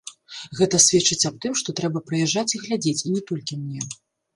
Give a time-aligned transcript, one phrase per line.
[0.59, 3.81] Гэта сведчыць аб тым, што трэба прыязджаць і глядзець, і не толькі мне.